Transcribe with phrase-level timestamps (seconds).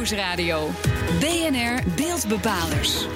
[0.00, 0.68] Nieuwsradio.
[1.18, 3.06] BNR Beeldbepalers.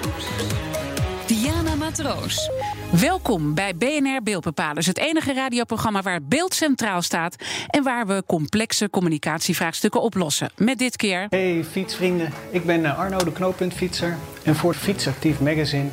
[1.27, 2.49] Diana Matroos.
[2.91, 7.35] Welkom bij BNR Beeldbepalers, het enige radioprogramma waar beeld centraal staat
[7.69, 10.49] en waar we complexe communicatievraagstukken oplossen.
[10.57, 11.25] Met dit keer.
[11.29, 15.89] Hey fietsvrienden, ik ben eh, Arno de knooppuntfietser en voor Fietsactief Magazine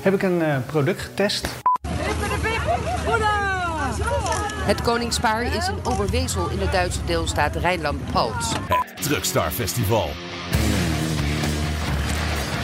[0.00, 1.48] heb ik een uh, product getest.
[4.70, 8.52] Het koningspaar is in Oberwezel in de Duitse deelstaat Rijnland-Palts.
[8.68, 10.08] Het Truckstar Festival.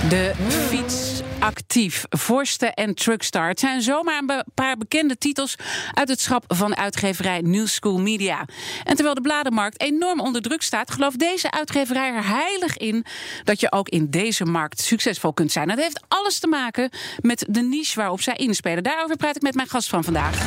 [0.09, 2.05] De fiets actief.
[2.09, 3.48] Vorsten en Truckstar.
[3.48, 5.56] Het zijn zomaar een paar bekende titels
[5.95, 8.45] uit het schap van uitgeverij New School Media.
[8.84, 13.05] En terwijl de bladenmarkt enorm onder druk staat, gelooft deze uitgeverij er heilig in
[13.45, 15.69] dat je ook in deze markt succesvol kunt zijn.
[15.69, 18.83] Dat heeft alles te maken met de niche waarop zij inspelen.
[18.83, 20.47] Daarover praat ik met mijn gast van vandaag,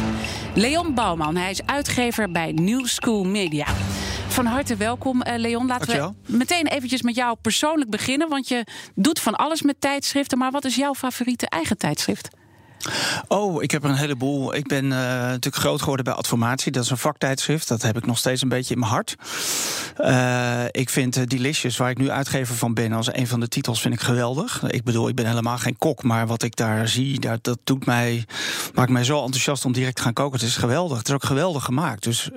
[0.56, 1.36] Leon Bouwman.
[1.36, 3.68] Hij is uitgever bij New School Media.
[4.30, 5.68] Van harte welkom, uh, Leon.
[5.68, 8.30] Laten we meteen eventjes met jou persoonlijk beginnen.
[8.30, 8.66] Want je
[8.96, 10.38] doet van alles met tijdschriften.
[10.38, 12.30] Maar wat is jouw favoriete eigen tijdschrift?
[13.28, 14.56] Oh, ik heb er een heleboel.
[14.56, 16.72] Ik ben uh, natuurlijk groot geworden bij Adformatie.
[16.72, 17.68] Dat is een vaktijdschrift.
[17.68, 19.16] Dat heb ik nog steeds een beetje in mijn hart.
[20.00, 23.48] Uh, ik vind uh, Delicious, waar ik nu uitgever van ben, als een van de
[23.48, 24.64] titels, vind ik geweldig.
[24.68, 27.86] Ik bedoel, ik ben helemaal geen kok, maar wat ik daar zie, dat, dat doet
[27.86, 28.26] mij,
[28.74, 30.40] maakt mij zo enthousiast om direct te gaan koken.
[30.40, 30.98] Het is geweldig.
[30.98, 32.04] Het is ook geweldig gemaakt.
[32.04, 32.30] Dus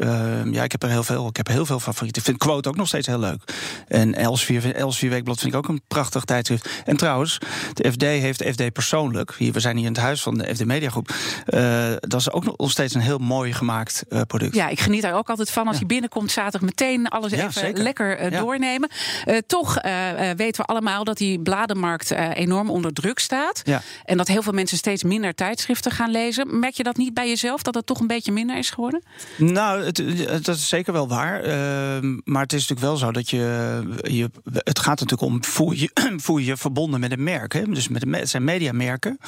[0.50, 1.28] ja, ik heb er heel veel.
[1.28, 2.22] Ik heb heel veel favorieten.
[2.22, 3.54] Ik vind Quote ook nog steeds heel leuk.
[3.88, 6.68] En Elsevier Weekblad vind ik ook een prachtig tijdschrift.
[6.84, 7.38] En trouwens,
[7.74, 9.34] de FD heeft FD persoonlijk.
[9.38, 11.14] Hier, we zijn hier in het huis van van de FD Mediagroep.
[11.47, 14.55] Uh, dat is ook nog steeds een heel mooi gemaakt uh, product.
[14.55, 15.66] Ja, ik geniet daar ook altijd van.
[15.66, 15.80] Als ja.
[15.80, 17.83] je binnenkomt, zaterdag meteen alles ja, even zeker.
[17.83, 18.41] lekker ja.
[18.41, 18.91] doornemen.
[19.47, 19.74] toch
[20.36, 23.62] weten we allemaal dat die bladenmarkt enorm onder druk staat.
[24.05, 26.58] En dat heel veel mensen steeds minder tijdschriften gaan lezen.
[26.58, 29.02] Merk je dat niet bij jezelf, dat het toch een beetje minder is geworden?
[29.36, 30.02] Nou, het,
[30.44, 31.41] dat is zeker wel waar.
[31.42, 33.41] Ehm, maar het is natuurlijk wel zo dat je...
[34.02, 37.52] je het gaat natuurlijk om, voel je voel je verbonden met een merk.
[37.52, 37.62] Hè?
[37.62, 39.19] Dus met het zijn mediamerken.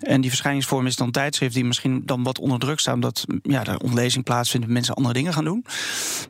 [0.00, 3.66] En die verschijningsvorm is dan tijdschrift die misschien dan wat onder druk staan, omdat ja,
[3.66, 5.64] er ontlezing plaatsvindt, mensen andere dingen gaan doen.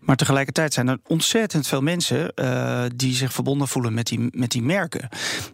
[0.03, 4.51] Maar tegelijkertijd zijn er ontzettend veel mensen uh, die zich verbonden voelen met die, met
[4.51, 5.09] die merken.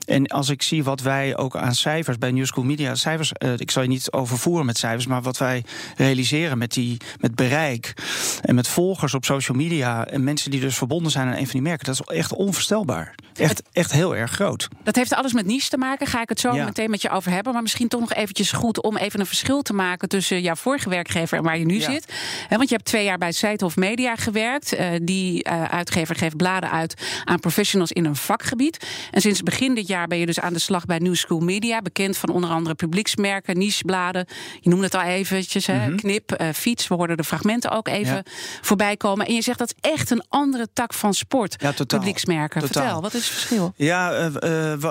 [0.06, 3.52] En als ik zie wat wij ook aan cijfers bij New School Media, cijfers, uh,
[3.56, 5.64] ik zal je niet overvoeren met cijfers, maar wat wij
[5.96, 7.94] realiseren met, die, met bereik
[8.42, 11.52] en met volgers op social media en mensen die dus verbonden zijn aan een van
[11.52, 13.14] die merken, dat is echt onvoorstelbaar.
[13.36, 14.68] Echt, echt heel erg groot.
[14.82, 16.64] Dat heeft alles met niche te maken, ga ik het zo ja.
[16.64, 17.52] meteen met je over hebben.
[17.52, 20.88] Maar misschien toch nog eventjes goed om even een verschil te maken tussen jouw vorige
[20.88, 21.90] werkgever en waar je nu ja.
[21.90, 22.12] zit.
[22.48, 24.74] He, want je hebt twee jaar bij Seithof Media gewerkt.
[24.74, 26.94] Uh, die uh, uitgever geeft bladen uit
[27.24, 28.86] aan professionals in een vakgebied.
[29.10, 31.82] En sinds begin dit jaar ben je dus aan de slag bij New School Media.
[31.82, 34.26] Bekend van onder andere publieksmerken, nichebladen.
[34.60, 35.96] Je noemde het al eventjes, mm -hmm.
[35.96, 36.88] knip, uh, fiets.
[36.88, 38.22] We hoorden de fragmenten ook even ja.
[38.60, 39.26] voorbij komen.
[39.26, 41.56] En je zegt dat is echt een andere tak van sport.
[41.58, 41.98] Ja, totaal.
[41.98, 42.60] Publieksmerken.
[42.60, 42.82] Totaal.
[42.82, 43.72] Vertel, wat is het verschil?
[43.76, 44.30] Ja,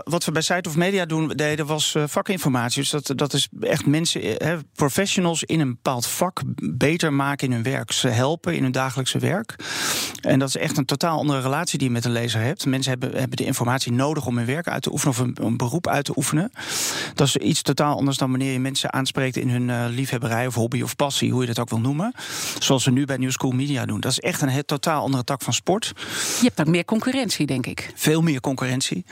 [0.04, 2.82] wat we bij Seithof Media doen, deden was vakinformatie.
[2.82, 7.54] Dus dat, dat is echt mensen, he, professionals in een bepaald vak beter maken in
[7.54, 7.92] hun werk.
[7.92, 9.56] Ze helpen in hun dagelijkse werk.
[10.22, 12.66] En dat is echt een totaal andere relatie die je met een lezer hebt.
[12.66, 15.58] Mensen hebben, hebben de informatie nodig om hun werk uit te oefenen of een, een
[15.58, 16.52] beroep uit te oefenen.
[17.14, 20.56] Dat is iets totaal anders dan wanneer je mensen aanspreekt in hun uh, liefhebberij of
[20.56, 22.14] hobby of passie, hoe je dat ook wil noemen.
[22.60, 24.00] Zoals we nu bij New School Media doen.
[24.00, 25.92] Dat is echt een he, totaal andere tak van sport.
[26.40, 27.92] Je hebt ook meer concurrentie, denk ik.
[27.96, 29.06] Veel meer concurrentie.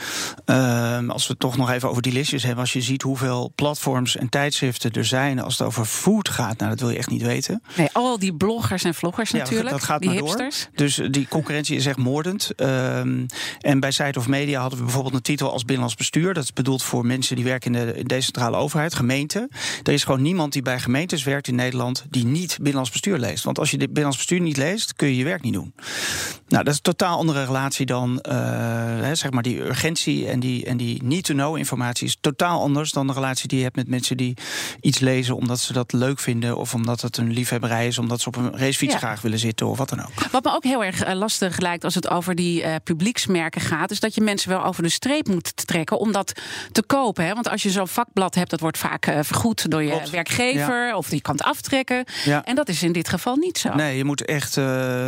[0.46, 2.62] Uh, als we het toch nog even over Delicious hebben.
[2.62, 6.70] Als je ziet hoeveel platforms en tijdschriften er zijn als het over food gaat, nou
[6.70, 7.62] dat wil je echt niet weten.
[7.76, 9.70] Nee, al die bloggers en vloggers ja, natuurlijk.
[9.70, 10.64] Dat gaat die maar hipsters.
[10.64, 10.88] door.
[10.88, 12.52] Dus die concurrentie is echt moordend.
[12.56, 13.26] Um,
[13.60, 16.34] en bij Site of Media hadden we bijvoorbeeld een titel als binnenlands bestuur.
[16.34, 19.50] Dat is bedoeld voor mensen die werken in de, in de decentrale overheid, gemeenten.
[19.84, 23.44] Er is gewoon niemand die bij gemeentes werkt in Nederland die niet binnenlands bestuur leest.
[23.44, 25.74] Want als je dit binnenlands bestuur niet leest, kun je je werk niet doen.
[26.48, 30.40] Nou, dat is een totaal andere relatie dan uh, hè, zeg maar die urgentie en
[30.40, 33.88] die, en die need-to-know informatie is totaal anders dan de relatie die je hebt met
[33.88, 34.38] mensen die
[34.82, 38.28] iets lezen omdat ze dat leuk vinden of omdat het een liefhebberij is, omdat ze
[38.28, 39.00] op een racefiets ja.
[39.00, 40.30] graag willen zitten of wat dan ook.
[40.32, 43.92] Wat me ook heel erg uh, lastig lijkt als het over die uh, publieksmerken gaat,
[43.92, 46.34] is dat je mensen wel over de streep moet trekken om dat
[46.72, 47.26] te kopen.
[47.26, 47.34] Hè?
[47.34, 50.10] Want als je zo'n vakblad hebt, dat wordt vaak uh, vergoed door je Klopt.
[50.10, 50.96] werkgever ja.
[50.96, 52.06] of die kan het aftrekken.
[52.26, 52.46] Ja.
[52.46, 53.76] En dat is in dit geval niet zo.
[53.76, 54.54] Nee, je moet echt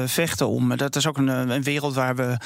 [0.05, 0.77] vechten om.
[0.77, 2.37] Dat is ook een, een wereld waar we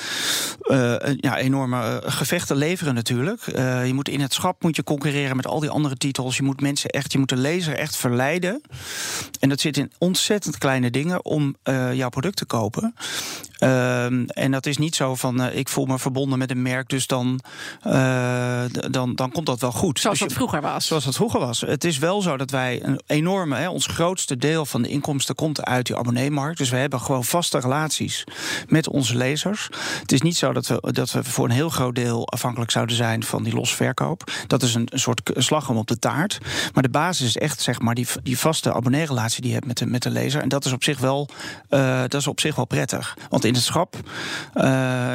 [1.19, 3.45] ja, enorme gevechten leveren natuurlijk.
[3.85, 6.37] je moet in het schap moet je concurreren met al die andere titels.
[6.37, 8.61] Je moet mensen echt, je moet de lezer echt verleiden.
[9.39, 12.93] En dat zit in ontzettend kleine dingen om uh, jouw product te kopen.
[13.57, 17.07] Ehm, en dat is niet zo van ik voel me verbonden met een merk, dus
[17.07, 17.39] dan,
[18.89, 19.99] dan, dan komt dat wel goed.
[19.99, 20.87] Zoals dus dat vroeger was.
[20.87, 21.61] Zoals dat vroeger was.
[21.61, 25.35] Het is wel zo dat wij een enorme, hè, ons grootste deel van de inkomsten
[25.35, 26.57] komt uit die abonneemarkt.
[26.57, 28.23] Dus we hebben gewoon vaste relaties
[28.67, 29.69] met onze lezers.
[29.99, 32.95] Het is niet zo dat we, dat we voor een heel groot deel afhankelijk zouden
[32.95, 34.31] zijn van die losverkoop.
[34.47, 36.37] Dat is een, een soort slagroom op de taart.
[36.73, 39.77] Maar de basis is echt zeg maar die, die vaste abonneerrelatie die je hebt met
[39.77, 40.41] de, met de lezer.
[40.41, 41.29] En dat is op zich wel,
[41.69, 43.17] uh, dat is op zich wel prettig.
[43.29, 43.95] Want in het schap
[44.55, 44.63] uh,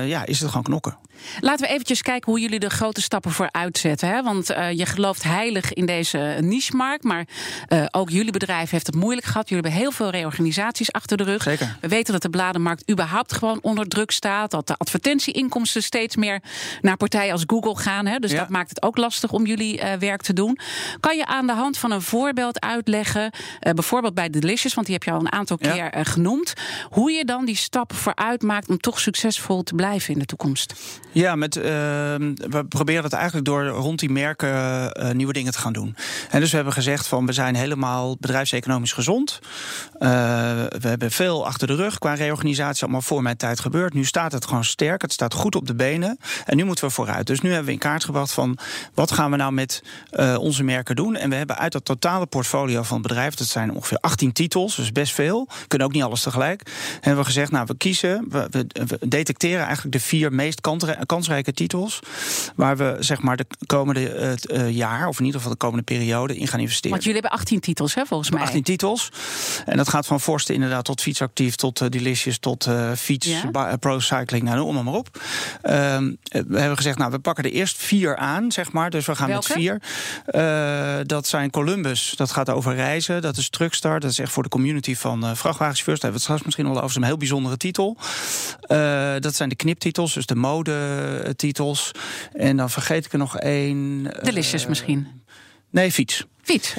[0.08, 0.96] ja, is het gewoon knokken.
[1.40, 4.08] Laten we eventjes kijken hoe jullie de grote stappen vooruit zetten.
[4.08, 4.22] Hè?
[4.22, 7.04] Want uh, je gelooft heilig in deze niche-markt.
[7.04, 7.24] Maar
[7.68, 9.48] uh, ook jullie bedrijf heeft het moeilijk gehad.
[9.48, 11.42] Jullie hebben heel veel reorganisaties achter de rug.
[11.42, 11.76] Zeker.
[11.80, 14.50] We weten dat de bladenmarkt überhaupt gewoon onder druk staat.
[14.50, 16.40] Dat de advertentieinkomsten steeds meer
[16.80, 18.06] naar partijen als Google gaan.
[18.06, 18.18] Hè?
[18.18, 18.38] Dus Ja.
[18.38, 20.58] dat maakt het ook lastig om jullie uh, werk te doen.
[21.00, 23.30] Kan je aan de hand van een voorbeeld uitleggen,
[23.60, 25.72] bijvoorbeeld bij Delicious, want die heb je al een aantal Ja.
[25.72, 26.52] keer genoemd,
[26.90, 30.74] hoe je dan die stap vooruit maakt om toch succesvol te blijven in de toekomst?
[31.12, 35.58] Ja, met, uh, we proberen het eigenlijk door rond die merken uh, nieuwe dingen te
[35.58, 35.96] gaan doen.
[36.30, 39.38] En dus we hebben gezegd van we zijn helemaal bedrijfseconomisch gezond.
[39.42, 40.10] Uh,
[40.68, 43.94] we hebben veel achter de rug qua reorganisatie, allemaal voor mijn tijd gebeurd.
[43.94, 46.18] Nu staat het gewoon sterk, het staat goed op de benen.
[46.46, 47.26] En nu moeten we vooruit.
[47.26, 48.58] Dus nu hebben we in kaart gebracht van
[48.94, 49.82] wat gaan we nou met
[50.38, 51.16] onze merken doen.
[51.16, 54.76] En we hebben uit dat totale portfolio van het bedrijf, dat zijn ongeveer 18 titels,
[54.76, 55.48] dus best veel.
[55.68, 56.62] Kunnen ook niet alles tegelijk.
[57.00, 60.60] Hebben we gezegd, nou we kiezen, we, we, we detecteren eigenlijk de vier meest
[61.06, 62.00] kansrijke titels.
[62.54, 66.36] Waar we zeg maar de komende uh, jaar, of in ieder geval de komende periode,
[66.36, 66.90] in gaan investeren.
[66.90, 68.42] Want jullie hebben 18 titels, hè, volgens mij.
[68.42, 69.08] 18 titels.
[69.66, 73.76] En dat gaat van Forsten inderdaad tot fietsactief, tot uh, Delicious, tot uh, fiets, Ja.
[73.76, 75.20] pro cycling, nou noem maar op.
[75.62, 78.90] Um, we hebben gezegd, nou we pakken er eerst vier aan, zeg maar.
[78.90, 79.48] Dus we gaan Welke?
[79.48, 81.06] met vier.
[81.06, 83.22] Dat zijn Columbus, dat gaat over reizen.
[83.22, 86.00] Dat is Truckstar, dat is echt voor de community van vrachtwagenchauffeurs.
[86.00, 86.80] Daar hebben we het straks misschien al over.
[86.82, 87.96] Dat is een heel bijzondere titel.
[88.68, 91.90] Uh, dat zijn de kniptitels, dus de modetitels.
[92.32, 94.02] En dan vergeet ik er nog één.
[94.22, 95.06] Delicious misschien.
[95.70, 96.26] Nee, fiets.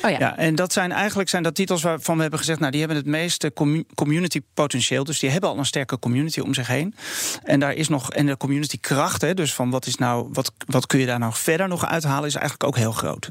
[0.01, 0.19] Oh ja.
[0.19, 0.37] ja.
[0.37, 3.05] En dat zijn eigenlijk zijn dat titels waarvan we hebben gezegd, nou, die hebben het
[3.05, 3.53] meeste
[3.95, 5.03] community potentieel.
[5.03, 6.95] Dus die hebben al een sterke community om zich heen.
[7.43, 10.51] En daar is nog, en de community kracht, hè, dus van wat is nou, wat,
[10.65, 13.29] wat kun je daar nou verder nog uithalen, is eigenlijk ook heel groot.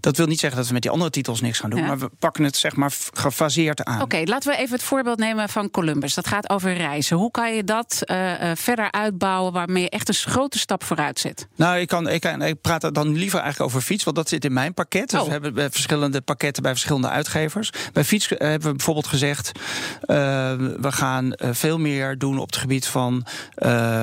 [0.00, 1.86] Dat wil niet zeggen dat we met die andere titels niks gaan doen, Ja.
[1.86, 4.02] maar we pakken het zeg maar gefaseerd aan.
[4.02, 6.14] Oké, laten we even het voorbeeld nemen van Columbus.
[6.14, 7.16] Dat gaat over reizen.
[7.16, 11.18] Hoe kan je dat uh, uh, verder uitbouwen waarmee je echt een grote stap vooruit
[11.18, 11.46] zet?
[11.56, 14.52] Nou, ik, kan, ik, ik praat dan liever eigenlijk over fiets, want dat zit in
[14.52, 15.10] mijn pakket.
[15.10, 15.26] Dus Oh.
[15.26, 17.70] we hebben verschillende pakketten bij verschillende uitgevers.
[17.92, 20.16] Bij fiets hebben we bijvoorbeeld gezegd: uh,
[20.56, 23.26] we gaan uh, veel meer doen op het gebied van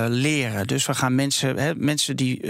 [0.07, 0.67] leren.
[0.67, 2.41] Dus we gaan mensen, mensen die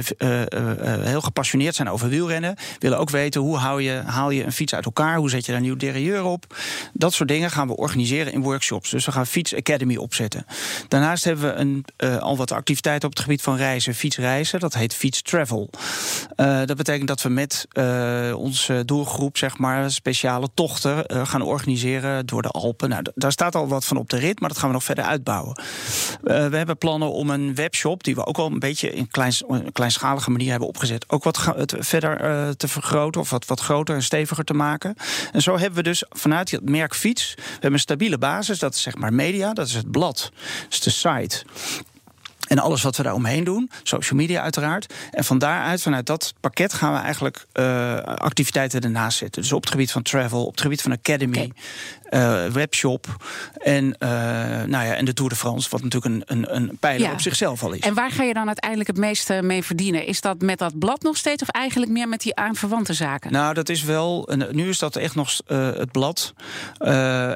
[1.02, 4.76] heel gepassioneerd zijn over wielrennen, willen ook weten hoe hou je, haal je een fiets
[4.76, 6.56] uit elkaar, hoe zet je daar nieuw derailleur op.
[6.94, 8.90] Dat soort dingen gaan we organiseren in workshops.
[8.90, 10.46] Dus we gaan Fiets Academy opzetten.
[10.88, 11.86] Daarnaast hebben we een,
[12.20, 14.60] al wat activiteiten op het gebied van reizen, fietsreizen.
[14.60, 15.70] Dat heet Fiets Travel.
[16.36, 17.68] dat betekent dat we met
[18.36, 22.90] onze doelgroep zeg maar speciale tochten uh, gaan organiseren door de Alpen.
[22.90, 25.04] Nou, daar staat al wat van op de rit, maar dat gaan we nog verder
[25.04, 25.62] uitbouwen.
[26.24, 29.44] Uh, we hebben plannen om een webshop die we ook wel een beetje in kleins,
[29.48, 33.96] een kleinschalige manier hebben opgezet, ook wat verder uh, te vergroten of wat, wat groter
[33.96, 34.96] en steviger te maken.
[35.32, 38.74] En zo hebben we dus vanuit het merk fiets, we hebben een stabiele basis, dat
[38.74, 40.32] is zeg maar media, dat is het blad,
[40.64, 41.46] dat is de site.
[42.48, 44.94] En alles wat we daar omheen doen, social media uiteraard.
[45.12, 49.42] En van daaruit, vanuit dat pakket, gaan we eigenlijk uh, activiteiten ernaast zetten.
[49.42, 51.52] Dus op het gebied van travel, op het gebied van academy.
[52.10, 53.08] Uh, webshop
[53.58, 54.10] en, uh,
[54.64, 57.14] nou ja, en de Tour de France, wat natuurlijk een, een, een pijler Ja.
[57.14, 57.80] op zichzelf al is.
[57.80, 60.06] En waar ga je dan uiteindelijk het meeste mee verdienen?
[60.06, 63.32] Is dat met dat blad nog steeds of eigenlijk meer met die aanverwante zaken?
[63.32, 64.30] Nou, dat is wel.
[64.52, 66.34] Nu is dat echt nog uh, het blad.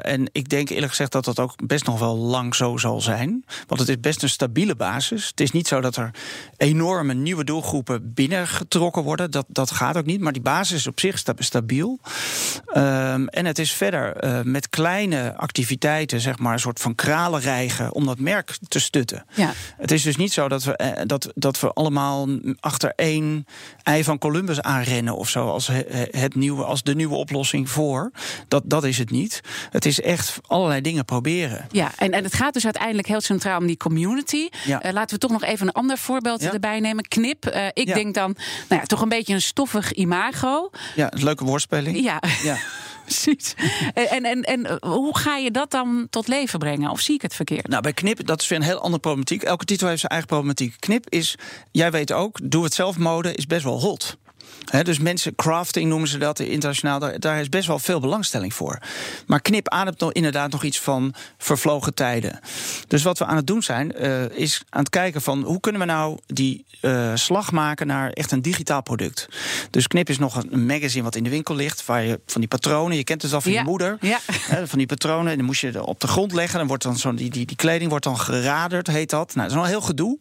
[0.02, 3.44] En ik denk eerlijk gezegd dat dat ook best nog wel lang zo zal zijn.
[3.66, 5.26] Want het is best een stabiele basis.
[5.26, 6.10] Het is niet zo dat er
[6.56, 9.30] enorme nieuwe doelgroepen binnengetrokken worden.
[9.30, 10.20] Dat, dat gaat ook niet.
[10.20, 11.98] Maar die basis is op zich sta stabiel.
[12.76, 17.92] Um, en het is verder uh, met kleine activiteiten, zeg maar, een soort van kralenrijgen
[17.92, 19.24] om dat merk te stutten.
[19.34, 19.52] Ja.
[19.76, 22.28] Het is dus niet zo dat we, uh, dat, dat we allemaal
[22.60, 23.46] achter één
[23.82, 25.68] ei van Columbus aanrennen of zo als,
[26.10, 28.10] het nieuwe, als de nieuwe oplossing voor.
[28.48, 29.40] Dat, dat is het niet.
[29.70, 31.66] Het is echt allerlei dingen proberen.
[31.70, 34.48] Ja, en, en het gaat dus uiteindelijk heel centraal om die community.
[34.64, 34.86] Ja.
[34.86, 36.52] Uh, laten we toch nog even een ander voorbeeld Ja.
[36.52, 37.08] erbij nemen.
[37.08, 37.54] Knip.
[37.54, 37.94] Uh, ik Ja.
[37.94, 38.36] denk dan,
[38.68, 40.70] nou ja, toch een beetje een stoffig imago.
[40.94, 42.02] Ja, een leuke woordspeling.
[42.02, 42.56] Ja, Ja.
[43.04, 43.54] precies.
[43.94, 46.90] En, en, en uh, hoe ga je dat dan tot leven brengen?
[46.90, 47.68] Of zie ik het verkeerd?
[47.68, 49.42] Nou, bij Knip, dat is weer een heel andere problematiek.
[49.42, 50.74] Elke titel heeft zijn eigen problematiek.
[50.78, 51.34] Knip is,
[51.70, 54.16] jij weet ook, doe het zelf mode is best wel hot.
[54.82, 58.78] Dus mensen, crafting noemen ze dat internationaal, daar, daar is best wel veel belangstelling voor.
[59.26, 62.40] Maar knip ademt nog inderdaad nog iets van vervlogen tijden.
[62.88, 65.80] Dus wat we aan het doen zijn, eh, is aan het kijken van hoe kunnen
[65.80, 69.28] we nou die eh, slag maken naar echt een digitaal product.
[69.70, 72.50] Dus knip is nog een magazine wat in de winkel ligt, waar je van die
[72.50, 74.20] patronen, je kent het al van Ja, je moeder, ja.
[74.70, 77.14] van die patronen, en dan moest je op de grond leggen, dan wordt dan zo
[77.14, 79.34] die, die, die kleding wordt dan geraderd, heet dat.
[79.34, 80.18] Nou, dat is wel heel gedoe.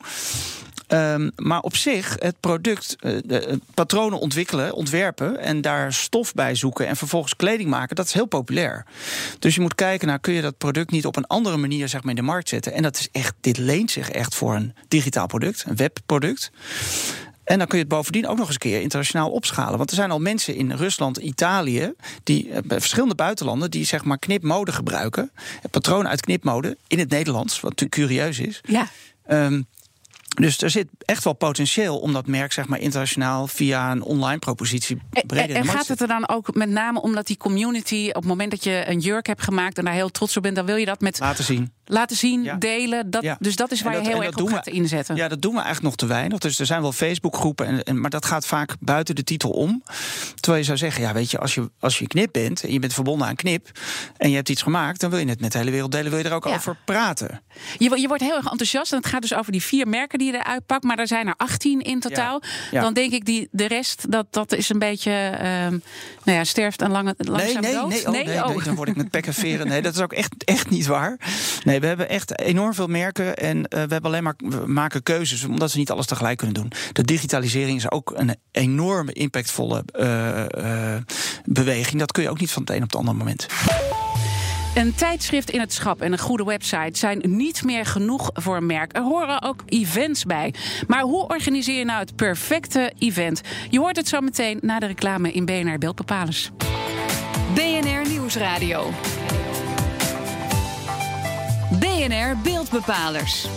[0.91, 6.33] Ehm, maar op zich, het product, eh, de, eh, patronen ontwikkelen, ontwerpen en daar stof
[6.33, 8.85] bij zoeken en vervolgens kleding maken, dat is heel populair.
[9.39, 12.01] Dus je moet kijken naar, kun je dat product niet op een andere manier zeg
[12.01, 12.73] maar, in de markt zetten?
[12.73, 16.51] En dat is echt, dit leent zich echt voor een digitaal product, een webproduct.
[17.43, 19.77] En dan kun je het bovendien ook nog eens een keer internationaal opschalen.
[19.77, 21.93] Want er zijn al mensen in Rusland, Italië,
[22.23, 25.31] die eh, verschillende buitenlanden, die zeg maar knipmode gebruiken.
[25.69, 28.61] Patronen uit knipmode in het Nederlands, wat natuurlijk curieus is.
[28.63, 28.87] Ja.
[29.25, 29.61] Ehm,
[30.35, 34.39] dus er zit echt wel potentieel om dat merk zeg maar, internationaal via een online
[34.39, 38.05] propositie En, breder en markt gaat het er dan ook met name omdat die community,
[38.09, 40.55] op het moment dat je een jurk hebt gemaakt en daar heel trots op bent,
[40.55, 41.71] dan wil je dat met laten zien.
[41.85, 42.55] laten zien, Ja.
[42.55, 43.09] delen.
[43.09, 43.37] Dat, Ja.
[43.39, 45.15] Dus dat is En waar dat- je heel en erg op gaat we- inzetten.
[45.15, 46.37] Ja, dat doen we eigenlijk nog te weinig.
[46.39, 49.83] Dus er zijn wel Facebookgroepen, en, en, maar dat gaat vaak buiten de titel om.
[50.35, 52.79] Terwijl je zou zeggen, ja, weet je, als je, als je knip bent en je
[52.79, 53.69] bent verbonden aan knip
[54.17, 56.19] en je hebt iets gemaakt, dan wil je het met de hele wereld delen, wil
[56.19, 56.53] je er ook Ja.
[56.55, 57.41] over praten.
[57.77, 60.31] Je, je wordt heel erg enthousiast en het gaat dus over die vier merken die
[60.31, 62.41] je eruit pakt, maar er zijn er 18 in totaal.
[62.71, 62.81] Ja.
[62.81, 65.77] Dan denk ik die de rest dat dat is een beetje ehm,
[66.23, 67.89] nou ja, sterft een lange Nee, langzaam nee, dood.
[67.89, 69.67] nee, oh, nee, nee, dan word ik met pek en veren.
[69.67, 71.19] Nee, dat is ook echt, echt niet waar.
[71.63, 75.03] Nee, we hebben echt enorm veel merken en eh, we hebben alleen maar we maken
[75.03, 76.71] keuzes omdat ze niet alles tegelijk kunnen doen.
[76.91, 81.01] De digitalisering is ook een enorme impactvolle eh, eh,
[81.45, 81.99] beweging.
[81.99, 83.47] Dat kun je ook niet van het een op het andere moment.
[84.75, 88.65] Een tijdschrift in het schap en een goede website zijn niet meer genoeg voor een
[88.65, 88.95] merk.
[88.95, 90.53] Er horen ook events bij.
[90.87, 93.41] Maar hoe organiseer je nou het perfecte event?
[93.69, 96.51] Je hoort het zo meteen na de reclame in BNR Beeldbepalers.
[97.53, 98.89] BNR Nieuwsradio.
[101.79, 103.47] BNR Beeldbepalers.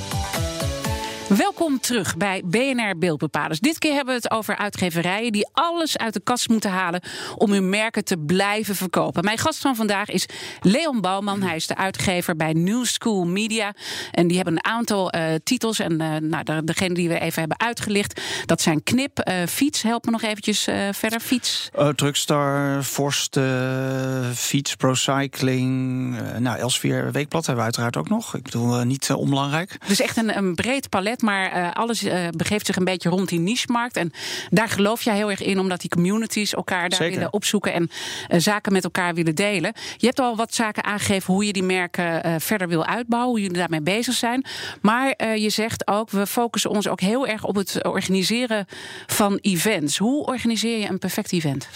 [1.37, 3.61] Welkom terug bij BNR Beeldbepalers.
[3.61, 7.03] Dit keer hebben we het over uitgeverijen die alles uit de kast moeten halen
[7.37, 9.25] om hun merken te blijven verkopen.
[9.25, 10.27] Mijn gast van vandaag is
[10.61, 11.43] Leon Bouwman.
[11.43, 13.75] Hij is de uitgever bij New School Media.
[14.11, 15.79] En die hebben een aantal eh, titels.
[15.79, 19.83] En eh, nou, de, degene die we even hebben uitgelicht, dat zijn Knip, eh, Fiets.
[19.83, 21.21] Help me nog eventjes verder.
[21.21, 21.71] Fiets.
[21.95, 23.39] Truckstar, Forst,
[24.35, 26.17] Fiets, Procycling.
[26.39, 28.35] Nou, Elsevier Weekblad hebben we uiteraard ook nog.
[28.35, 29.77] Ik bedoel, niet onbelangrijk.
[29.87, 31.23] Dus echt een, een breed palet.
[31.25, 33.97] Maar uh, alles uh, begeeft zich een beetje rond die niche-markt.
[33.97, 34.13] En
[34.51, 37.15] daar geloof jij heel erg in, omdat die communities elkaar daar Zeker.
[37.15, 37.91] willen opzoeken en
[38.31, 39.73] uh, zaken met elkaar willen delen.
[39.97, 43.59] Je hebt al wat zaken aangegeven hoe je die merken verder wil uitbouwen, hoe jullie
[43.59, 44.45] daarmee bezig zijn.
[44.81, 48.67] Maar je zegt ook, we focussen ons ook heel erg op het organiseren
[49.07, 49.99] van events.
[49.99, 51.69] Hoe organiseer je een perfect event?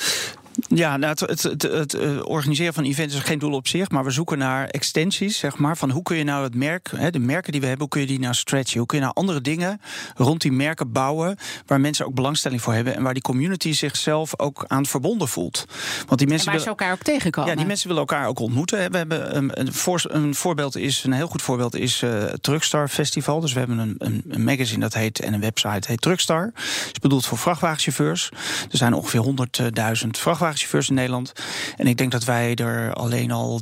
[0.66, 3.90] Ja, nou, het, het, het, het uh, organiseren van events is geen doel op zich,
[3.90, 5.76] maar we zoeken naar extensies, zeg maar.
[5.76, 8.00] Van hoe kun je nou het merk, hè, de merken die we hebben, hoe kun
[8.00, 8.78] je die nou stretchen?
[8.78, 9.80] Hoe kun je nou andere dingen
[10.14, 11.36] rond die merken bouwen,
[11.66, 15.64] waar mensen ook belangstelling voor hebben en waar die community zichzelf ook aan verbonden voelt?
[16.06, 17.50] Want die mensen en waar ze elkaar ook tegenkomen.
[17.50, 18.90] Ja, die mensen willen elkaar ook ontmoeten.
[18.90, 22.42] We hebben een, een, voor, een voorbeeld is, een heel goed voorbeeld is uh, het
[22.42, 23.40] Truckstar Festival.
[23.40, 26.50] Dus we hebben een, een, een, magazine dat heet en een website heet Truckstar.
[26.54, 28.28] Dat is bedoeld voor vrachtwagenchauffeurs.
[28.70, 31.32] Er zijn ongeveer 100.000 vrachtwagenchauffeurs vrachtwagenchauffeurs in Nederland.
[31.76, 33.60] En ik denk dat wij er alleen al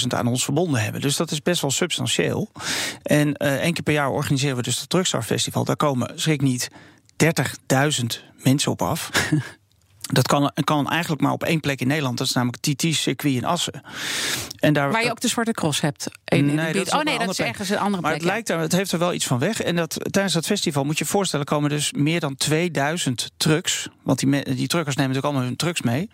[0.00, 1.00] 30.000 aan ons verbonden hebben.
[1.00, 2.50] Dus dat is best wel substantieel.
[3.02, 5.64] En uh, één keer per jaar organiseren we dus het Truckstar Festival.
[5.64, 6.68] Daar komen, schrik niet,
[7.24, 8.06] 30.000
[8.42, 9.10] mensen op af.
[10.02, 12.18] Dat kan, kan eigenlijk maar op één plek in Nederland.
[12.18, 13.82] Dat is namelijk TT-circuit in Assen.
[14.58, 16.06] En daar, Waar je ook de Zwarte Cross hebt.
[16.24, 18.02] In, nee, in dat is oh nee, dat is ergens een andere plek.
[18.02, 19.60] Maar het, lijkt er, het heeft er wel iets van weg.
[19.60, 21.46] En dat, tijdens dat festival moet je je voorstellen...
[21.46, 23.88] komen dus meer dan 2000 trucks.
[24.02, 26.10] Want die, die truckers nemen natuurlijk allemaal hun trucks mee.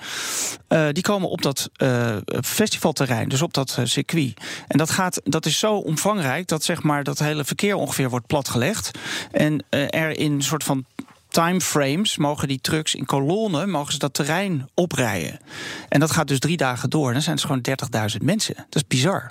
[0.68, 3.28] Uh, die komen op dat uh, festivalterrein.
[3.28, 4.40] Dus op dat uh, circuit.
[4.66, 6.48] En dat, gaat, dat is zo omvangrijk...
[6.48, 8.90] dat zeg maar, dat hele verkeer ongeveer wordt platgelegd.
[9.30, 10.84] En er in een soort van
[11.38, 15.38] timeframes mogen die trucks in kolonnen mogen ze dat terrein oprijden.
[15.88, 17.12] En dat gaat dus drie dagen door.
[17.12, 17.64] Dan zijn het gewoon
[18.18, 18.54] 30.000 mensen.
[18.54, 19.30] Dat is bizar.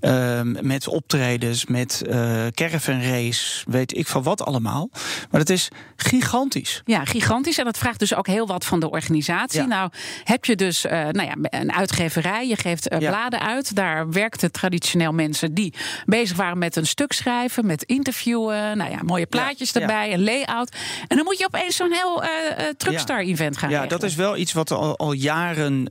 [0.00, 4.88] Uh, met optredens, met uh, caravan race, weet ik van wat allemaal.
[5.30, 6.82] Maar dat is gigantisch.
[6.84, 7.58] Ja, gigantisch.
[7.58, 9.60] En dat vraagt dus ook heel wat van de organisatie.
[9.60, 9.66] Ja.
[9.66, 9.90] Nou,
[10.24, 12.48] heb je dus uh, nou ja, een uitgeverij.
[12.48, 13.10] Je geeft uh, ja.
[13.10, 13.74] bladen uit.
[13.74, 15.74] Daar werkten traditioneel mensen die
[16.06, 18.76] bezig waren met een stuk schrijven, met interviewen.
[18.76, 20.76] Nou ja, mooie plaatjes erbij, een layout.
[21.08, 24.36] En dan moet moet je opeens zo'n heel uh, Truckstar-event gaan Ja, dat is wel
[24.36, 25.86] iets wat al, al jaren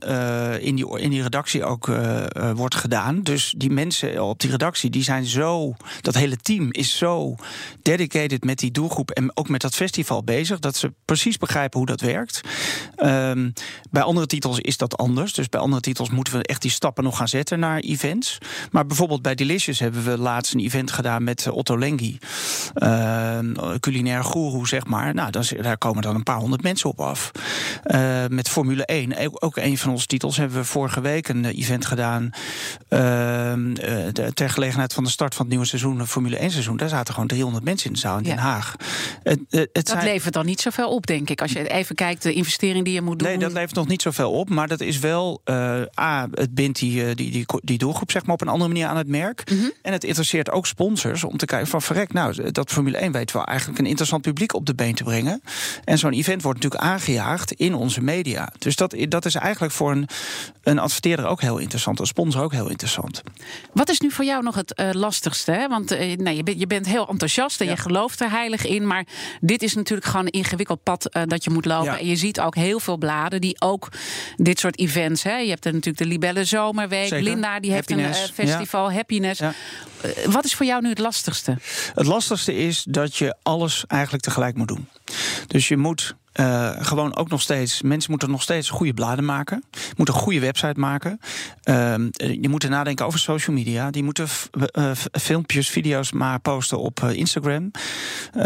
[0.60, 1.90] in, die, in die redactie ook
[2.54, 3.22] wordt gedaan.
[3.22, 5.74] Dus die mensen op die redactie, die zijn zo...
[6.00, 7.34] dat hele team is zo
[7.82, 9.10] dedicated met die doelgroep...
[9.10, 12.40] en ook met dat festival bezig, dat ze precies begrijpen hoe dat werkt.
[12.96, 13.50] Ehm,
[13.90, 15.32] bij andere titels is dat anders.
[15.32, 18.38] Dus bij andere titels moeten we echt die stappen nog gaan zetten naar events.
[18.70, 22.18] Maar bijvoorbeeld bij Delicious hebben we laatst een event gedaan met eh, Otto Lengi.
[22.74, 23.38] Uh,
[23.80, 25.14] culinair goeroe, zeg maar.
[25.14, 25.30] Nou,
[25.62, 27.30] daar komen dan een paar honderd mensen op af.
[27.84, 31.58] Uh, met Formule 1, ook een van onze titels, hebben we vorige week een eh,
[31.58, 32.30] event gedaan.
[32.88, 33.72] Ehm,
[34.34, 36.76] ter gelegenheid van de start van het nieuwe seizoen, Formule 1 seizoen.
[36.76, 38.76] Daar zaten gewoon 300 mensen in de zaal in Den Haag.
[39.22, 40.04] Het, het dat zijn...
[40.04, 41.40] levert dan niet zoveel op, denk ik.
[41.40, 43.28] Als je even kijkt, de investering die je moet doen.
[43.28, 44.48] Nee, dat levert nog niet zoveel op.
[44.48, 45.42] Maar dat is wel,
[46.00, 48.96] A, het bindt die, die, die, die doelgroep zeg maar, op een andere manier aan
[48.96, 49.50] het merk.
[49.50, 49.70] Mhm.
[49.82, 53.32] En het interesseert ook sponsors om te kijken van verrek, nou, dat Formule 1 weet
[53.32, 55.17] wel eigenlijk een interessant publiek op de been te brengen.
[55.84, 58.52] En zo'n event wordt natuurlijk aangejaagd in onze media.
[58.58, 60.08] Dus dat, dat is eigenlijk voor een,
[60.62, 63.22] een adverteerder ook heel interessant, een sponsor ook heel interessant.
[63.72, 65.52] Wat is nu voor jou nog het uh, lastigste?
[65.52, 65.68] Hè?
[65.68, 68.86] Want uh, nou, je, bent, je bent heel enthousiast en je gelooft er heilig in.
[68.86, 69.06] Maar
[69.40, 71.98] dit is natuurlijk gewoon een ingewikkeld pad uh, dat je moet lopen.
[71.98, 73.88] En je ziet ook heel veel bladen die ook
[74.36, 75.22] dit soort events.
[75.22, 75.36] Hè?
[75.36, 77.08] Je hebt er natuurlijk de Libelle Zomerweek.
[77.08, 77.24] Zeker.
[77.24, 79.40] Linda die heeft een festival, Happiness.
[80.26, 81.56] Wat is voor jou nu het lastigste?
[81.94, 84.88] Het lastigste is dat je alles eigenlijk tegelijk moet doen.
[85.46, 89.64] Dus je moet uh, gewoon ook nog steeds, mensen moeten nog steeds goede bladen maken.
[89.96, 91.20] Moeten een goede website maken.
[91.64, 91.94] Uh,
[92.40, 93.90] je moet nadenken over social media.
[93.90, 94.28] Die moeten
[94.72, 97.70] uh, filmpjes, video's maar posten op Instagram.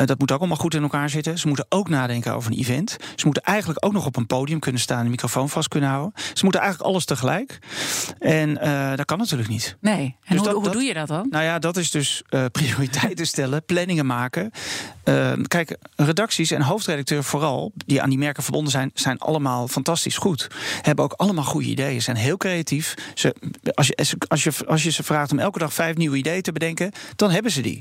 [0.05, 1.39] dat moet ook allemaal goed in elkaar zitten.
[1.39, 2.97] Ze moeten ook nadenken over een event.
[3.17, 6.13] Ze moeten eigenlijk ook nog op een podium kunnen staan, de microfoon vast kunnen houden.
[6.33, 7.59] Ze moeten eigenlijk alles tegelijk.
[8.19, 8.55] En
[8.97, 9.77] dat kan natuurlijk niet.
[9.81, 10.17] Nee.
[10.25, 11.27] En dus hoe, hoe doe je dat dan?
[11.31, 12.23] Nou ja, dat is dus
[12.59, 14.51] prioriteiten stellen, planningen maken.
[15.05, 20.17] Ehm, kijk, redacties en hoofdredacteur vooral die aan die merken verbonden zijn, zijn allemaal fantastisch
[20.17, 20.49] goed.
[20.81, 22.95] Hebben ook allemaal goede ideeën, zijn heel creatief.
[23.15, 23.35] Ze,
[23.75, 26.53] als, je, als, je, als je ze vraagt om elke dag vijf nieuwe ideeën te
[26.53, 27.81] bedenken, dan hebben ze die.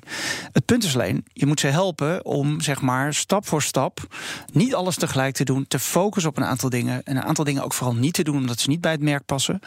[0.52, 4.00] Het punt is alleen, je moet ze helpen om zeg maar stap voor stap
[4.52, 7.64] niet alles tegelijk te doen, te focussen op een aantal dingen en een aantal dingen
[7.64, 9.60] ook vooral niet te doen omdat ze niet bij het merk passen.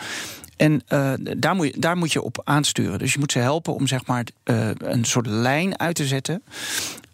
[0.56, 2.98] En uh, daar, moet je, daar moet je op aansturen.
[2.98, 6.42] Dus je moet ze helpen om zeg maar, uh, een soort lijn uit te zetten.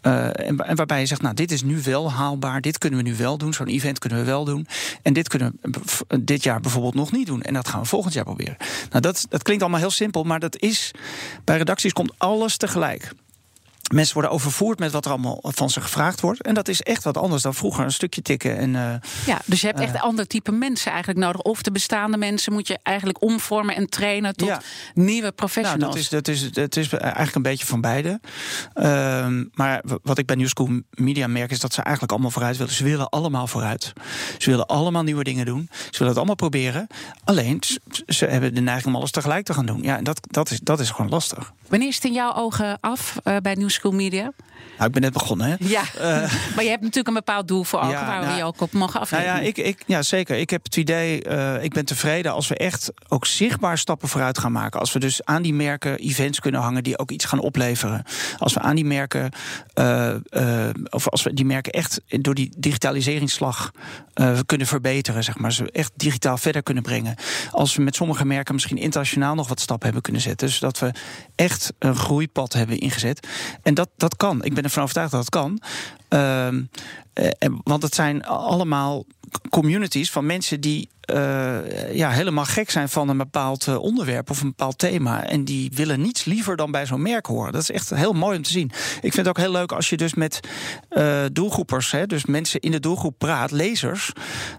[0.01, 3.17] En, en, waarbij je zegt, nou, dit is nu wel haalbaar, dit kunnen we nu
[3.17, 4.67] wel doen, zo'n event kunnen we wel doen.
[5.03, 7.43] En dit kunnen we dit jaar bijvoorbeeld nog niet doen.
[7.43, 8.57] En dat gaan we volgend jaar proberen.
[8.91, 10.91] Nou, dat, dat klinkt allemaal heel simpel, maar dat is.
[11.45, 13.13] Bij redacties komt alles tegelijk.
[13.95, 16.43] Mensen worden overvoerd met wat er allemaal van ze gevraagd wordt.
[16.43, 17.85] En dat is echt wat anders dan vroeger.
[17.85, 18.59] Een stukje tikken.
[18.59, 18.95] En, uh,
[19.27, 21.41] ja, dus je hebt echt uh, ander type mensen eigenlijk nodig.
[21.41, 24.61] Of de bestaande mensen moet je eigenlijk omvormen en trainen tot ja.
[24.95, 25.81] nieuwe professionals.
[25.81, 28.21] Nou, dat, is, dat, is, dat is eigenlijk een beetje van beide.
[28.75, 32.57] Uh, maar wat ik bij New School Media merk is dat ze eigenlijk allemaal vooruit
[32.57, 32.73] willen.
[32.73, 33.93] Ze willen allemaal vooruit.
[34.39, 35.69] Ze willen allemaal nieuwe dingen doen.
[35.71, 36.87] Ze willen het allemaal proberen.
[37.25, 37.63] Alleen,
[38.07, 39.83] ze hebben de neiging om alles tegelijk te gaan doen.
[39.83, 41.53] Ja, en dat, dat, is, dat is gewoon lastig.
[41.69, 44.33] Wanneer is het in jouw ogen af uh, bij New School Media?
[44.81, 45.55] Nou, ik ben net begonnen, hè?
[45.59, 46.03] Ja, uh,
[46.55, 48.61] maar je hebt natuurlijk een bepaald doel voor ogen ja, waar nou, we je ook
[48.61, 49.33] op mogen afrekenen.
[49.33, 50.37] Nou ja, ik, ik, ja, zeker.
[50.37, 54.39] Ik heb het idee, uh, ik ben tevreden als we echt ook zichtbaar stappen vooruit
[54.39, 54.81] gaan maken.
[54.81, 58.05] Als we dus aan die merken events kunnen hangen die ook iets gaan opleveren.
[58.39, 59.31] Als we aan die merken,
[59.75, 60.15] uh,
[60.91, 63.71] of als we die merken echt door die digitaliseringsslag
[64.47, 65.53] kunnen verbeteren, zeg maar.
[65.53, 67.15] Ze echt digitaal verder kunnen brengen.
[67.51, 70.49] Als we met sommige merken misschien internationaal nog wat stappen hebben kunnen zetten.
[70.49, 70.93] Zodat we
[71.35, 73.29] echt een groeipad hebben ingezet.
[73.63, 74.45] En dat, dat kan.
[74.45, 75.61] Ik ben ervan overtuigd dat het kan.
[76.15, 76.49] Uh,
[77.65, 79.05] want het zijn allemaal
[79.51, 84.49] communities van mensen die uh, ja, helemaal gek zijn van een bepaald onderwerp of een
[84.49, 85.25] bepaald thema.
[85.25, 87.53] En die willen niets liever dan bij zo'n merk horen.
[87.53, 88.71] Dat is echt heel mooi om te zien.
[88.95, 90.41] Ik vind het ook heel leuk als je dus met
[90.91, 94.13] uh, doelgroepers, hè, dus mensen in de doelgroep praat, lezers,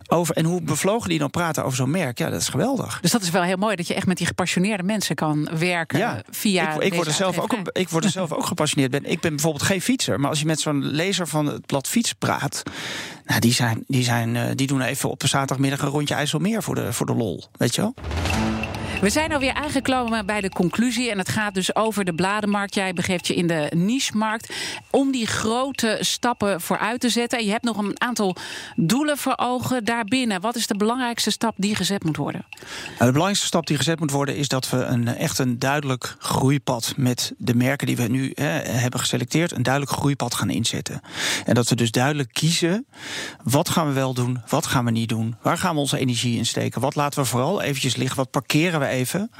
[0.07, 2.17] over en hoe bevlogen die dan praten over zo'n merk.
[2.17, 2.99] Ja, dat is geweldig.
[3.01, 5.99] Dus dat is wel heel mooi dat je echt met die gepassioneerde mensen kan werken
[5.99, 6.73] ja, via.
[6.75, 8.91] Ik, ik word er zelf ook, ik word er zelf ook gepassioneerd.
[8.91, 9.05] Ben.
[9.05, 12.13] Ik ben bijvoorbeeld geen fietser, maar als je met zo'n lezer van het blad Fiets
[12.13, 12.63] praat.
[13.25, 16.75] Nou, die, zijn, die, zijn, die doen even op een zaterdagmiddag een rondje IJsselmeer voor
[16.75, 17.43] de, voor de lol.
[17.58, 17.93] Weet je wel?
[19.01, 21.11] We zijn alweer aangekomen bij de conclusie.
[21.11, 22.75] En het gaat dus over de bladenmarkt.
[22.75, 24.53] Jij begeeft je in de niche-markt.
[24.89, 27.39] Om die grote stappen vooruit te zetten.
[27.39, 28.35] En je hebt nog een aantal
[28.75, 30.41] doelen voor ogen daarbinnen.
[30.41, 32.45] Wat is de belangrijkste stap die gezet moet worden?
[32.59, 36.15] Nou, de belangrijkste stap die gezet moet worden is dat we een, echt een duidelijk
[36.19, 41.01] groeipad met de merken die we nu hè, hebben geselecteerd, een duidelijk groeipad gaan inzetten.
[41.45, 42.85] En dat we dus duidelijk kiezen
[43.43, 46.37] wat gaan we wel doen, wat gaan we niet doen, waar gaan we onze energie
[46.37, 49.32] in steken, wat laten we vooral eventjes liggen, wat parkeren we even.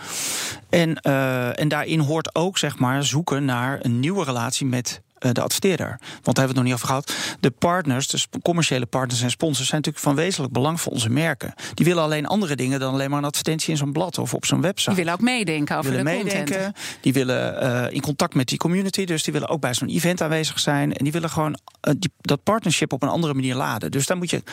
[0.70, 5.32] En, uh, en daarin hoort ook zeg maar zoeken naar een nieuwe relatie met eh,
[5.32, 5.88] de adverteerder.
[5.88, 7.14] Want daar hebben we het nog niet over gehad.
[7.40, 11.54] De partners, de commerciële partners en sponsors, zijn natuurlijk van wezenlijk belang voor onze merken.
[11.74, 14.46] Die willen alleen andere dingen dan alleen maar een advertentie in zo'n blad of op
[14.46, 14.90] zo'n website.
[14.90, 16.78] Die willen ook meedenken over die willen de meedenken, content.
[17.02, 19.06] Die willen uh, in contact met die community.
[19.06, 20.94] Dus die willen ook bij zo'n event aanwezig zijn.
[20.94, 23.92] En die willen gewoon uh, die, dat partnership op een andere manier laden.
[23.92, 24.44] Dus daar moet je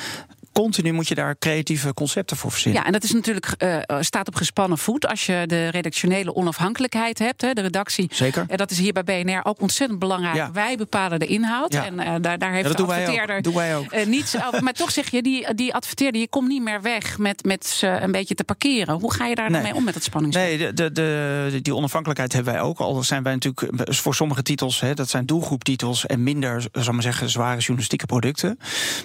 [0.63, 2.81] continu moet je daar creatieve concepten voor verzinnen.
[2.81, 7.19] Ja, en dat is natuurlijk uh, staat op gespannen voet als je de redactionele onafhankelijkheid
[7.19, 8.09] hebt, hè, de redactie.
[8.13, 8.45] Zeker.
[8.49, 10.35] En dat is hier bij BNR ook ontzettend belangrijk.
[10.37, 10.51] Ja.
[10.53, 11.85] Wij bepalen de inhoud Ja.
[11.85, 13.43] en uh, daar, daar heeft Ja, de adverteerder.
[13.43, 13.93] Doen wij ook.
[13.93, 14.63] uh, niets over.
[14.63, 17.87] Maar toch zeg je, die, die adverteerder, je komt niet meer weg met, met ze
[17.87, 18.95] een beetje te parkeren.
[18.95, 19.63] Hoe ga je daar Nee.
[19.63, 20.47] mee om met dat spanningsveld?
[20.47, 22.79] Nee, de, de, de, die onafhankelijkheid hebben wij ook.
[22.79, 26.83] Al zijn wij natuurlijk eh, voor sommige titels, hè, dat zijn doelgroeptitels en minder, zal
[26.83, 28.59] ik maar zeggen, zware journalistieke producten.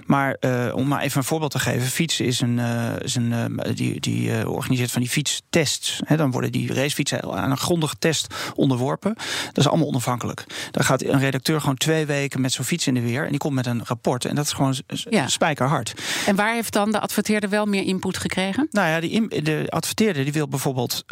[0.05, 0.37] Maar
[0.73, 3.99] om maar even een voorbeeld te geven, fiets is een, uh, is een uh, die,
[3.99, 6.01] die uh, organiseert van die fietstests.
[6.05, 9.13] Hè, dan worden die racefietsen aan een grondige test onderworpen.
[9.45, 10.45] Dat is allemaal onafhankelijk.
[10.71, 13.39] Dan gaat een redacteur gewoon twee weken met zo'n fiets in de weer en die
[13.39, 14.25] komt met een rapport.
[14.25, 14.75] En dat is gewoon
[15.09, 15.27] Ja.
[15.27, 15.93] spijkerhard.
[16.25, 18.67] En waar heeft dan de adverteerder wel meer input gekregen?
[18.71, 21.03] Nou ja, die, de adverteerder die wil bijvoorbeeld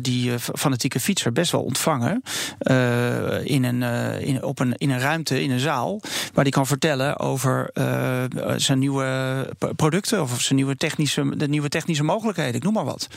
[0.00, 2.22] die fanatieke fietser best wel ontvangen
[3.44, 3.82] in, een,
[4.22, 6.00] in, op een, in een ruimte, in een zaal,
[6.34, 7.70] waar die kan vertellen over
[8.56, 13.08] zijn nieuwe producten of zijn nieuwe technische, de nieuwe technische mogelijkheden, ik noem maar wat.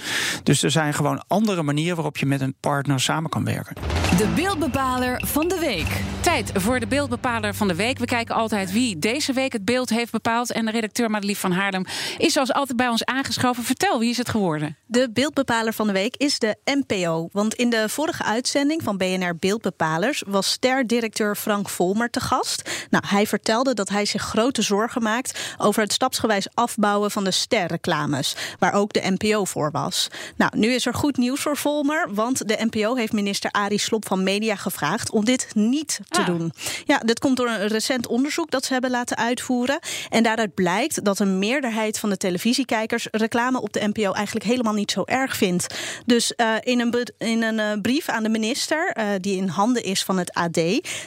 [0.43, 3.75] Dus er zijn gewoon andere manieren waarop je met een partner samen kan werken.
[4.17, 6.01] De beeldbepaler van de week.
[6.21, 7.97] Tijd voor de beeldbepaler van de week.
[7.97, 10.51] We kijken altijd wie deze week het beeld heeft bepaald.
[10.51, 11.85] En de redacteur Madelief van Haarlem
[12.17, 13.63] is zoals altijd bij ons aangeschoven.
[13.63, 14.77] Vertel, wie is het geworden?
[14.85, 17.29] De beeldbepaler van de week is de NPO.
[17.31, 22.87] Want in de vorige uitzending van BNR Beeldbepalers was ster-directeur Frank Volmer te gast.
[22.89, 27.31] Nou, hij vertelde dat hij zich grote zorgen maakt over het stapsgewijs afbouwen van de
[27.31, 30.07] sterreclames, waar ook de NPO voor was.
[30.37, 34.07] Nou, nu is er goed nieuws voor Volmer, want de NPO heeft minister Arie Slob
[34.07, 36.25] van Media gevraagd om dit niet te Ah.
[36.25, 36.53] doen.
[36.85, 39.79] Ja, dit komt door een recent onderzoek dat ze hebben laten uitvoeren.
[40.09, 44.73] En daaruit blijkt dat een meerderheid van de televisiekijkers reclame op de NPO eigenlijk helemaal
[44.73, 45.75] niet zo erg vindt.
[46.05, 49.83] Dus uh, in een, in een uh, brief aan de minister, uh, die in handen
[49.83, 50.59] is van het AD,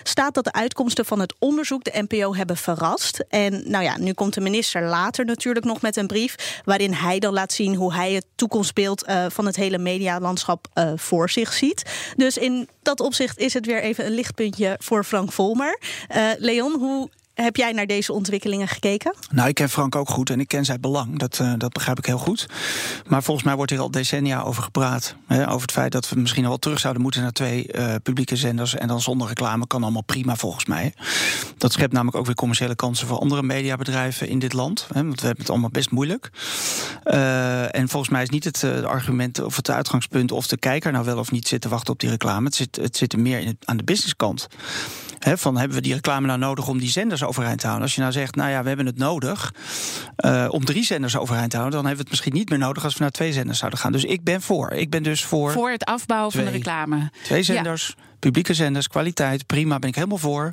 [0.03, 3.25] staat dat de uitkomsten van het onderzoek de NPO hebben verrast.
[3.29, 7.18] En nou ja, nu komt de minister later natuurlijk nog met een brief waarin hij
[7.18, 11.52] dan laat zien hoe hij het toekomstbeeld uh, van het hele medialandschap uh, voor zich
[11.52, 11.82] ziet.
[12.16, 15.78] Dus in dat opzicht is het weer even een lichtpuntje voor Frank Volmer.
[16.16, 17.08] Uh, Leon, hoe
[17.42, 19.14] heb jij naar deze ontwikkelingen gekeken?
[19.31, 21.18] Nou, ik ken Frank ook goed en ik ken zijn belang.
[21.18, 22.46] Dat, uh, dat begrijp ik heel goed.
[23.07, 25.16] Maar volgens mij wordt hier al decennia over gepraat.
[25.27, 27.94] Hè, over het feit dat we misschien al wel terug zouden moeten naar twee uh,
[28.03, 28.75] publieke zenders.
[28.75, 30.94] En dan zonder reclame kan allemaal prima volgens mij.
[31.59, 34.87] Dat schept namelijk ook weer commerciële kansen voor andere mediabedrijven in dit land.
[34.94, 36.31] Hè, want we hebben het allemaal best moeilijk.
[37.05, 41.05] Uh, en volgens mij is niet het argument of het uitgangspunt of de kijker nou
[41.05, 42.46] wel of niet zit te wachten op die reclame.
[42.46, 44.49] Het zit, het zit er meer in aan de businesskant.
[45.18, 47.85] He, van hebben we die reclame nou nodig om die zenders overeind te houden?
[47.85, 49.55] Als je nou zegt, nou ja, we hebben het nodig
[50.24, 52.85] uh, om drie zenders overeind te houden, dan hebben we het misschien niet meer nodig
[52.85, 53.92] als we naar twee zenders zouden gaan.
[53.92, 54.70] Dus ik ben voor.
[54.70, 55.52] Ik ben dus voor.
[55.52, 57.11] Voor het afbouwen twee, van de reclame.
[57.22, 57.94] Twee zenders.
[57.96, 58.05] Ja.
[58.18, 60.52] Publieke zenders, kwaliteit, prima, ben ik helemaal voor.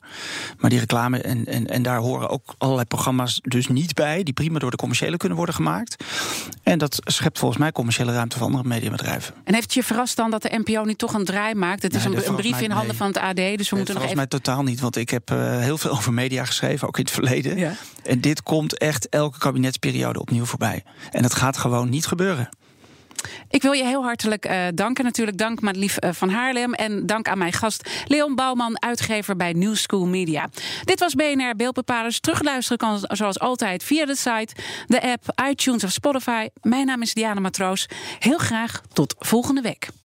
[0.57, 4.23] Maar die reclame, en, en, en daar horen ook allerlei programma's dus niet bij...
[4.23, 6.03] die prima door de commerciële kunnen worden gemaakt.
[6.63, 9.33] En dat schept volgens mij commerciële ruimte voor andere mediabedrijven.
[9.43, 11.81] En heeft het je verrast dan dat de NPO nu toch een draai maakt?
[11.81, 14.15] Het is Nee, een, brief in handen van het AD, dus we moeten nog even...
[14.15, 17.13] mij totaal niet, want ik heb uh, heel veel over media geschreven, ook in het
[17.13, 17.57] verleden.
[17.57, 17.73] Ja.
[18.03, 20.83] En dit komt echt elke kabinetsperiode opnieuw voorbij.
[21.11, 22.49] En dat gaat gewoon niet gebeuren.
[23.49, 25.03] Ik wil je heel hartelijk uh, danken.
[25.03, 26.73] Natuurlijk dank Madelief uh, van Haarlem.
[26.73, 30.49] En dank aan mijn gast Leon Bouwman, uitgever bij New School Media.
[30.83, 32.19] Dit was BNR Beeldbepalers.
[32.19, 34.55] Terugluisteren kan zoals altijd via de site,
[34.87, 36.47] de app, iTunes of Spotify.
[36.61, 37.87] Mijn naam is Diana Matroos.
[38.19, 39.89] Heel graag tot volgende week.